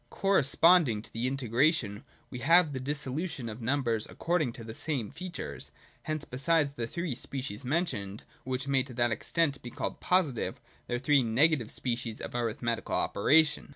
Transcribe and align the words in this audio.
Corre 0.09 0.41
sponding 0.41 1.03
to 1.03 1.13
the 1.13 1.27
integration 1.27 2.03
we 2.31 2.39
have 2.39 2.73
the 2.73 2.79
dissolution 2.79 3.47
of 3.47 3.61
numbers 3.61 4.07
according 4.09 4.51
to 4.53 4.63
the 4.63 4.73
same 4.73 5.11
features. 5.11 5.69
Hence 6.01 6.25
besides 6.25 6.71
the 6.71 6.87
three 6.87 7.13
species 7.13 7.63
mentioned, 7.63 8.23
which 8.43 8.67
may 8.67 8.81
to 8.81 8.95
that 8.95 9.11
extent 9.11 9.61
be 9.61 9.69
called 9.69 9.99
positive, 9.99 10.59
there 10.87 10.95
are 10.95 10.99
three 10.99 11.21
negative 11.21 11.69
species 11.69 12.19
of 12.19 12.33
arithmetical 12.33 12.95
operation. 12.95 13.69